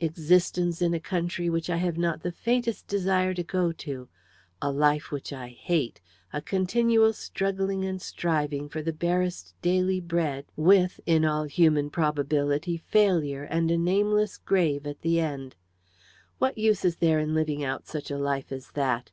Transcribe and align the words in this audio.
Existence 0.00 0.80
in 0.80 0.94
a 0.94 0.98
country 0.98 1.50
which 1.50 1.68
I 1.68 1.76
have 1.76 1.98
not 1.98 2.22
the 2.22 2.32
faintest 2.32 2.86
desire 2.88 3.34
to 3.34 3.42
go 3.42 3.72
to; 3.72 4.08
a 4.62 4.70
life 4.72 5.10
which 5.12 5.34
I 5.34 5.48
hate; 5.48 6.00
a 6.32 6.40
continual 6.40 7.12
struggling 7.12 7.84
and 7.84 8.00
striving 8.00 8.70
for 8.70 8.80
the 8.80 8.94
barest 8.94 9.52
daily 9.60 10.00
bread, 10.00 10.46
with, 10.56 10.98
in 11.04 11.26
all 11.26 11.44
human 11.44 11.90
probability, 11.90 12.78
failure, 12.78 13.42
and 13.42 13.70
a 13.70 13.76
nameless 13.76 14.38
grave 14.38 14.86
at 14.86 15.02
the 15.02 15.20
end. 15.20 15.56
What 16.38 16.56
use 16.56 16.86
is 16.86 16.96
there 16.96 17.18
in 17.18 17.34
living 17.34 17.62
out 17.62 17.86
such 17.86 18.10
a 18.10 18.16
life 18.16 18.50
as 18.50 18.70
that? 18.70 19.10